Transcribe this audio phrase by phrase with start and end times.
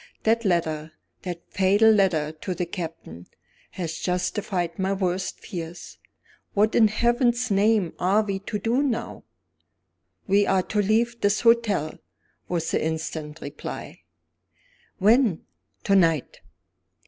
[0.23, 3.27] "That letter, that fatal letter to the Captain,
[3.69, 5.99] has justified my worst fears.
[6.55, 9.25] What in Heaven's name are we to do now?"
[10.27, 11.99] "We are to leave this hotel,"
[12.49, 14.01] was the instant reply.
[14.97, 15.45] "When?"
[15.83, 16.41] "To night."